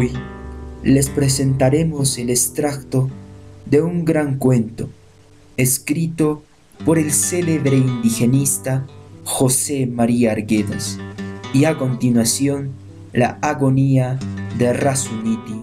[0.00, 0.12] Hoy
[0.82, 3.10] les presentaremos el extracto
[3.66, 4.88] de un gran cuento
[5.58, 6.42] escrito
[6.86, 8.86] por el célebre indigenista
[9.24, 10.98] José María Arguedas
[11.52, 12.70] y a continuación
[13.12, 14.18] la agonía
[14.56, 15.60] de Rasuniti.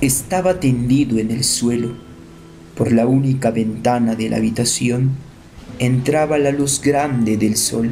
[0.00, 1.98] Estaba tendido en el suelo.
[2.78, 5.10] Por la única ventana de la habitación
[5.78, 7.90] entraba la luz grande del sol.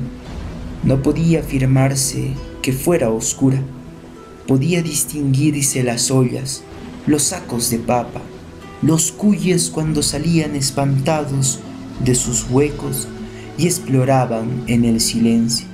[0.82, 2.32] No podía afirmarse
[2.64, 3.62] que fuera oscura.
[4.48, 6.62] Podía distinguirse las ollas,
[7.06, 8.22] los sacos de papa,
[8.80, 11.60] los cuyes cuando salían espantados
[12.02, 13.06] de sus huecos
[13.58, 15.66] y exploraban en el silencio.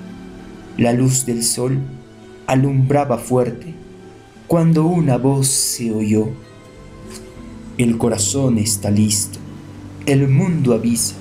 [0.78, 1.78] La luz del sol
[2.48, 3.72] alumbraba fuerte
[4.48, 6.30] cuando una voz se oyó.
[7.78, 9.38] El corazón está listo,
[10.06, 11.14] el mundo avisa,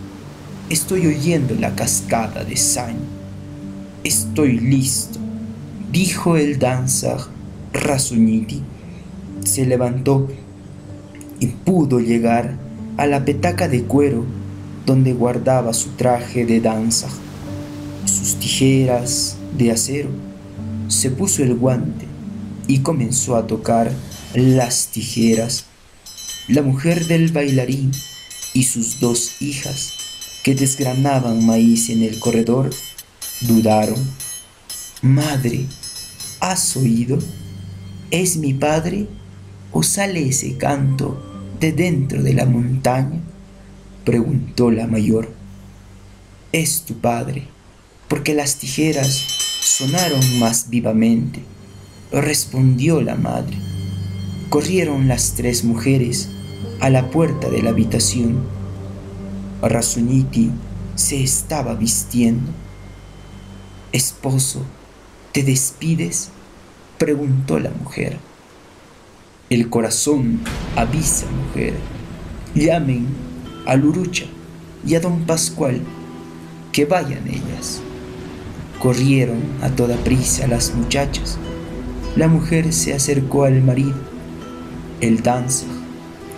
[0.67, 3.19] estoy oyendo la cascada de sangre.
[4.03, 5.18] Estoy listo,
[5.91, 7.19] dijo el danzar
[7.73, 8.61] Rasuniti.
[9.43, 10.27] Se levantó
[11.39, 12.57] y pudo llegar
[12.97, 14.25] a la petaca de cuero
[14.85, 17.07] donde guardaba su traje de danza,
[18.05, 20.09] sus tijeras de acero.
[20.87, 22.05] Se puso el guante
[22.67, 23.91] y comenzó a tocar
[24.33, 25.65] las tijeras.
[26.47, 27.91] La mujer del bailarín
[28.53, 29.93] y sus dos hijas
[30.43, 32.71] que desgranaban maíz en el corredor
[33.41, 33.99] dudaron.
[35.01, 35.65] Madre,
[36.39, 37.19] ¿has oído?
[38.11, 39.07] ¿Es mi padre
[39.71, 41.21] o sale ese canto
[41.59, 43.21] de dentro de la montaña?
[44.05, 45.31] preguntó la mayor.
[46.51, 47.47] Es tu padre,
[48.07, 49.09] porque las tijeras
[49.61, 51.41] sonaron más vivamente,
[52.11, 53.57] respondió la madre.
[54.49, 56.29] Corrieron las tres mujeres
[56.79, 58.39] a la puerta de la habitación.
[59.61, 60.49] Rasuniti
[60.95, 62.51] se estaba vistiendo.
[63.91, 64.63] Esposo,
[65.31, 66.29] ¿te despides?
[66.97, 68.17] preguntó la mujer.
[69.49, 70.41] El corazón
[70.75, 71.73] avisa, mujer.
[72.53, 73.07] Llamen
[73.65, 74.25] a Lurucha
[74.85, 75.81] y a don Pascual,
[76.71, 77.81] que vayan ellas.
[78.79, 81.37] Corrieron a toda prisa las muchachas.
[82.15, 83.95] La mujer se acercó al marido.
[85.01, 85.65] El danza,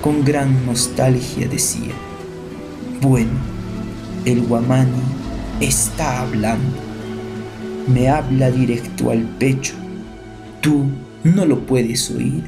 [0.02, 1.94] con gran nostalgia, decía,
[3.02, 3.31] bueno,
[4.25, 5.02] el guamani
[5.59, 6.91] está hablando.
[7.88, 9.74] Me habla directo al pecho.
[10.62, 10.86] Tú
[11.24, 12.44] no lo puedes oír.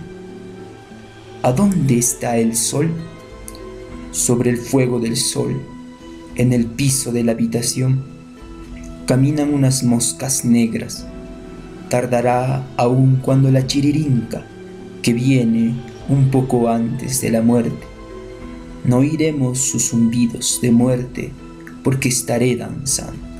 [1.42, 2.90] ¿A dónde está el sol?
[4.14, 5.60] sobre el fuego del sol,
[6.36, 8.04] en el piso de la habitación,
[9.06, 11.06] caminan unas moscas negras.
[11.90, 14.46] Tardará aún cuando la chiririnca,
[15.02, 15.76] que viene
[16.08, 17.86] un poco antes de la muerte,
[18.86, 21.32] no oiremos sus zumbidos de muerte
[21.84, 23.33] porque estaré danzando.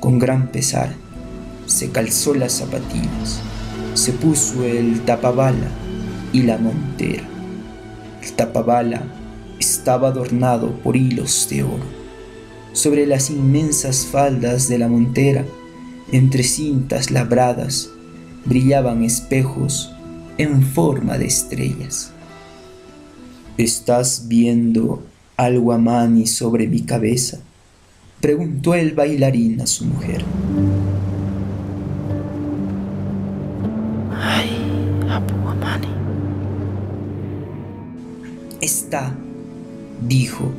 [0.00, 0.94] Con gran pesar,
[1.66, 3.40] se calzó las zapatillas,
[3.92, 5.68] se puso el tapabala
[6.32, 7.22] y la montera.
[8.22, 9.02] El tapabala
[9.58, 11.84] estaba adornado por hilos de oro.
[12.72, 15.44] Sobre las inmensas faldas de la montera,
[16.12, 17.90] entre cintas labradas,
[18.46, 19.92] brillaban espejos
[20.38, 22.10] en forma de estrellas.
[23.58, 25.02] ¿Estás viendo
[25.36, 27.40] algo a mani sobre mi cabeza?
[28.20, 30.24] Preguntó el bailarín a su mujer.
[34.12, 34.50] Ay,
[35.08, 35.88] Abu Amani.
[38.60, 39.14] Está
[40.06, 40.50] dijo,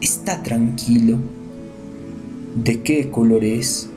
[0.00, 1.18] está tranquilo.
[2.54, 3.88] ¿De qué color es?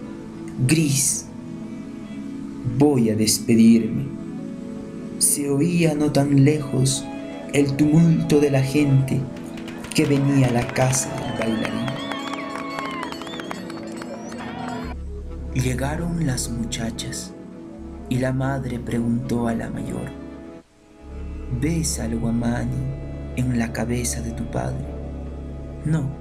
[0.68, 1.26] Gris.
[2.78, 4.06] Voy a despedirme.
[5.20, 7.06] Se oía no tan lejos
[7.54, 9.20] el tumulto de la gente
[9.94, 11.87] que venía a la casa del bailarín.
[15.64, 17.34] Llegaron las muchachas
[18.10, 20.12] y la madre preguntó a la mayor,
[21.60, 23.08] ¿ves al guamani?
[23.38, 24.86] en la cabeza de tu padre.
[25.84, 26.12] No,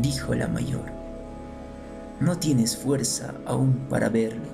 [0.00, 0.84] dijo la mayor,
[2.20, 4.48] no tienes fuerza aún para verlo.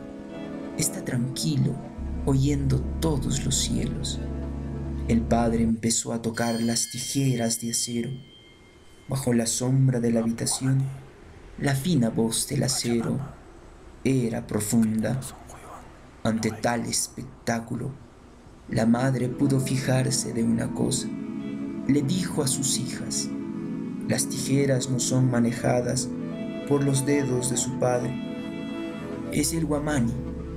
[0.78, 1.75] Está tranquilo,
[2.25, 4.19] oyendo todos los cielos.
[5.08, 8.11] El padre empezó a tocar las tijeras de acero.
[9.08, 10.82] Bajo la sombra de la habitación,
[11.58, 13.36] la fina voz del acero
[14.06, 15.20] era profunda.
[16.23, 17.91] Ante tal espectáculo,
[18.69, 21.08] la madre pudo fijarse de una cosa
[21.88, 23.29] le dijo a sus hijas,
[24.08, 26.08] las tijeras no son manejadas
[26.69, 28.12] por los dedos de su padre,
[29.32, 30.12] es el guamani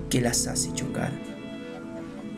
[0.09, 1.11] que las hace chocar.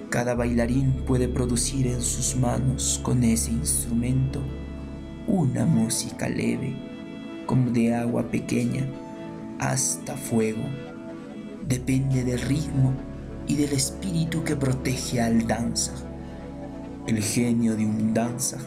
[0.10, 4.42] Cada bailarín puede producir en sus manos con ese instrumento
[5.26, 6.76] una música leve,
[7.46, 8.86] como de agua pequeña
[9.60, 10.64] hasta fuego.
[11.72, 12.94] Depende del ritmo
[13.48, 15.94] y del espíritu que protege al danza.
[17.08, 18.58] El genio de un danza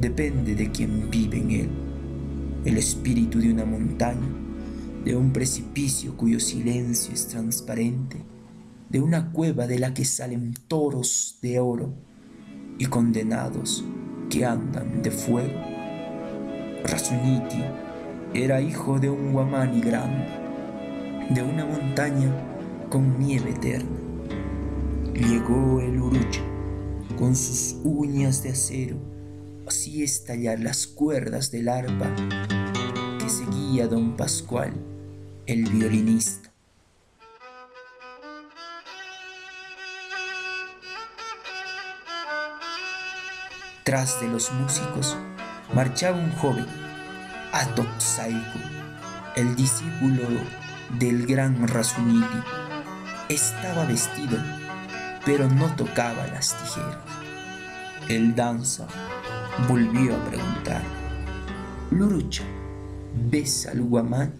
[0.00, 1.68] depende de quien vive en él.
[2.64, 4.28] El espíritu de una montaña,
[5.04, 8.18] de un precipicio cuyo silencio es transparente,
[8.90, 11.94] de una cueva de la que salen toros de oro
[12.78, 13.84] y condenados
[14.30, 15.60] que andan de fuego.
[16.84, 17.64] Rasuniti
[18.34, 20.45] era hijo de un guamani grande,
[21.30, 22.30] de una montaña
[22.88, 23.98] con nieve eterna.
[25.12, 26.40] Llegó el urucha
[27.18, 28.96] con sus uñas de acero,
[29.66, 32.14] así estallar las cuerdas del arpa
[33.18, 34.72] que seguía don Pascual,
[35.46, 36.50] el violinista.
[43.82, 45.16] Tras de los músicos
[45.74, 46.66] marchaba un joven,
[47.52, 48.58] Atoxaico,
[49.36, 50.28] el discípulo
[50.98, 52.38] del gran Rasuniti.
[53.28, 54.38] Estaba vestido,
[55.24, 56.98] pero no tocaba las tijeras.
[58.08, 58.86] El danza
[59.68, 60.82] volvió a preguntar,
[61.90, 62.44] Lurucha,
[63.30, 64.32] ¿ves al guamán?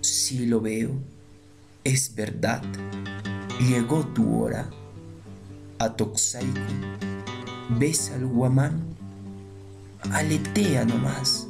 [0.00, 0.92] Sí lo veo,
[1.84, 2.62] es verdad,
[3.60, 4.68] llegó tu hora.
[5.78, 6.60] Atoxaico
[7.68, 8.96] ¿Ves al guamán?
[10.12, 11.48] Aletea nomás.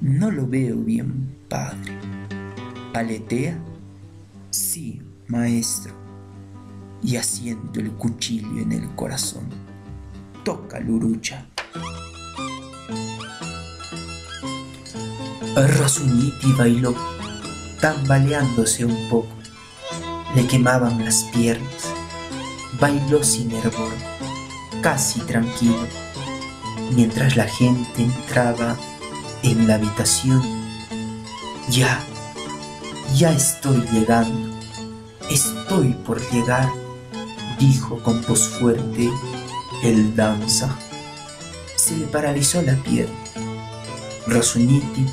[0.00, 2.19] No lo veo bien, padre.
[2.94, 3.58] ¿Aletea?
[4.50, 5.94] Sí, maestro.
[7.02, 9.48] Y haciendo el cuchillo en el corazón.
[10.44, 11.46] Toca lurucha.
[15.54, 16.94] Rasuniti bailó,
[17.80, 19.28] tambaleándose un poco.
[20.34, 21.92] Le quemaban las piernas.
[22.80, 23.92] Bailó sin hervor
[24.82, 25.86] casi tranquilo,
[26.94, 28.76] mientras la gente entraba
[29.42, 30.42] en la habitación.
[31.68, 32.02] Ya,
[33.14, 34.58] ya estoy llegando,
[35.30, 36.68] estoy por llegar,
[37.58, 39.10] dijo con voz fuerte
[39.82, 40.76] el danza.
[41.76, 43.14] Se le paralizó la pierna.
[44.26, 45.06] Rasuniti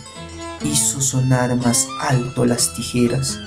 [0.63, 3.39] hizo sonar más alto las tijeras,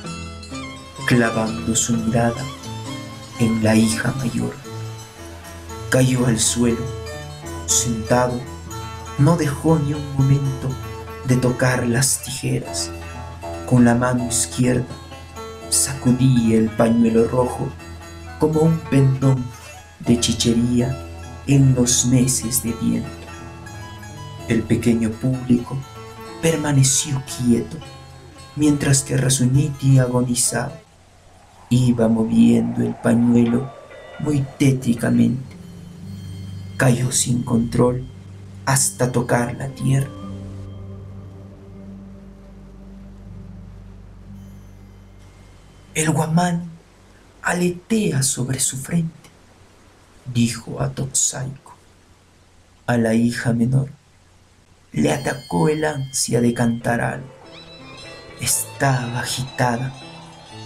[1.06, 2.44] clavando su mirada
[3.38, 4.54] en la hija mayor
[5.90, 6.84] cayó al suelo,
[7.66, 8.40] sentado,
[9.18, 10.68] no dejó ni un momento
[11.26, 12.92] de tocar las tijeras.
[13.70, 14.84] Con la mano izquierda
[15.68, 17.68] sacudía el pañuelo rojo
[18.40, 19.44] como un pendón
[20.00, 21.06] de chichería
[21.46, 23.08] en los meses de viento.
[24.48, 25.78] El pequeño público
[26.42, 27.76] permaneció quieto
[28.56, 30.72] mientras que Rasuniti agonizaba.
[31.68, 33.70] Iba moviendo el pañuelo
[34.18, 35.60] muy tétricamente
[36.76, 38.04] cayó sin control
[38.64, 40.19] hasta tocar la tierra.
[46.00, 46.62] El guamán
[47.42, 49.28] aletea sobre su frente,
[50.32, 51.76] dijo a Toxaico.
[52.86, 53.90] A la hija menor
[54.92, 57.28] le atacó el ansia de cantar algo.
[58.40, 59.92] Estaba agitada,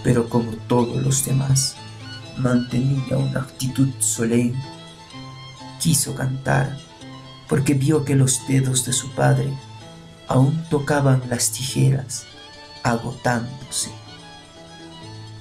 [0.04, 1.74] pero como todos los demás,
[2.38, 4.62] mantenía una actitud solemne
[5.80, 6.78] quiso cantar
[7.48, 9.52] porque vio que los dedos de su padre
[10.28, 12.22] aún tocaban las tijeras,
[12.84, 14.03] agotándose.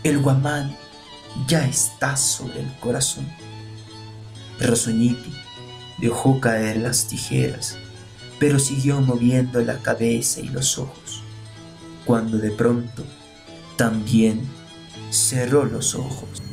[0.04, 0.76] El guamán
[1.48, 3.28] ya está sobre el corazón.
[4.60, 5.34] Rosoñiti
[6.00, 7.78] dejó caer las tijeras,
[8.40, 11.24] pero siguió moviendo la cabeza y los ojos,
[12.06, 13.04] cuando de pronto
[13.78, 14.42] también
[15.10, 16.44] cerró los ojos.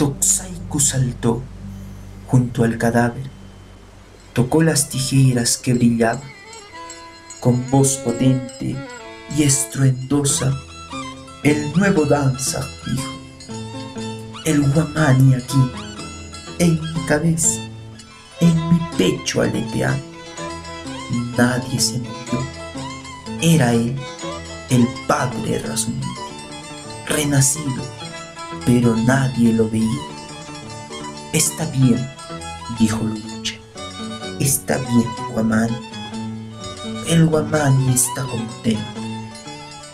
[0.00, 1.42] Toxaico saltó
[2.26, 3.24] junto al cadáver,
[4.40, 6.22] tocó las tijeras que brillaban.
[7.40, 8.74] Con voz potente
[9.36, 10.50] y estruendosa,
[11.42, 13.20] el nuevo danza dijo,
[14.46, 15.70] el guamani aquí,
[16.58, 17.60] en mi cabeza,
[18.40, 20.02] en mi pecho aleteando.
[21.36, 22.42] Nadie se movió.
[23.42, 23.94] Era él,
[24.70, 26.06] el padre Rasmiti,
[27.06, 27.82] renacido
[28.64, 30.00] pero nadie lo veía.
[31.34, 32.10] Está bien,
[32.78, 33.29] dijo Lucha.
[34.40, 35.76] Está bien, Guamani.
[37.06, 39.00] El Guamani está contento.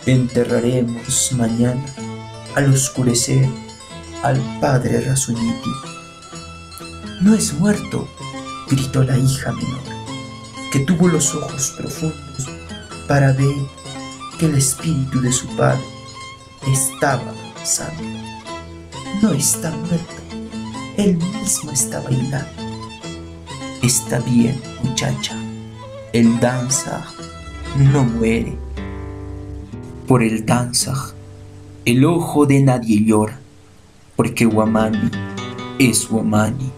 [0.05, 1.83] Enterraremos mañana,
[2.55, 3.47] al oscurecer,
[4.23, 5.69] al padre Rasuniti.
[7.21, 8.07] No es muerto,
[8.69, 9.83] gritó la hija menor,
[10.71, 12.49] que tuvo los ojos profundos
[13.07, 13.55] para ver
[14.39, 15.83] que el espíritu de su padre
[16.65, 18.27] estaba avanzando
[19.21, 20.15] no está muerto.
[20.97, 22.66] Él mismo está bailando.
[23.81, 25.35] Está bien, muchacha.
[26.11, 27.05] Él danza
[27.77, 28.57] no muere.
[30.07, 31.13] Por el Tanzaj,
[31.85, 33.39] el ojo de nadie llora,
[34.15, 35.11] porque Wamani
[35.77, 36.71] es Wamani.